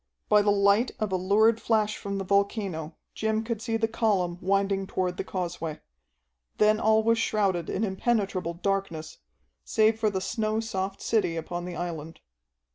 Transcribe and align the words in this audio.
By 0.29 0.41
the 0.41 0.49
light 0.51 0.89
of 0.99 1.11
a 1.11 1.15
lurid 1.15 1.61
flash 1.61 1.95
from 1.95 2.17
the 2.17 2.23
volcano 2.23 2.95
Jim 3.13 3.43
could 3.43 3.61
see 3.61 3.77
the 3.77 3.87
column 3.87 4.39
winding 4.41 4.87
toward 4.87 5.17
the 5.17 5.23
causeway. 5.23 5.79
Then 6.57 6.79
all 6.79 7.03
was 7.03 7.19
shrouded 7.19 7.69
in 7.69 7.83
impenetrable 7.83 8.55
darkness, 8.55 9.19
save 9.63 9.99
for 9.99 10.09
the 10.09 10.19
snow 10.19 10.59
soft 10.59 11.03
city 11.03 11.35
upon 11.37 11.65
the 11.65 11.75
island. 11.75 12.19